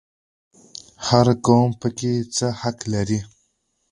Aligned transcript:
هر 1.07 1.27
قوم 1.45 1.69
پکې 1.81 2.13
څه 2.35 2.47
حق 2.61 2.77
لري؟ 2.93 3.19